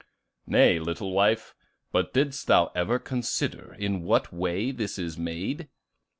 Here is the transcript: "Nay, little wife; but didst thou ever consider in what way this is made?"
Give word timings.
"Nay, 0.47 0.79
little 0.79 1.11
wife; 1.11 1.53
but 1.91 2.11
didst 2.11 2.47
thou 2.47 2.71
ever 2.73 2.97
consider 2.97 3.75
in 3.75 4.01
what 4.01 4.33
way 4.33 4.71
this 4.71 4.97
is 4.97 5.15
made?" 5.15 5.69